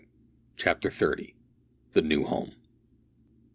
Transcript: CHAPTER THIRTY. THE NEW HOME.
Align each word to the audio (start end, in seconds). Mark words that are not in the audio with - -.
CHAPTER 0.57 0.89
THIRTY. 0.89 1.35
THE 1.91 2.01
NEW 2.01 2.23
HOME. 2.23 2.53